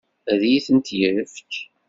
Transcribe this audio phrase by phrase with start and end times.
[0.31, 1.51] Ad iyi-tent-yefk?